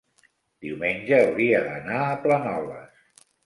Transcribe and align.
diumenge 0.67 1.21
hauria 1.27 1.61
d'anar 1.69 2.03
a 2.09 2.19
Planoles. 2.27 3.25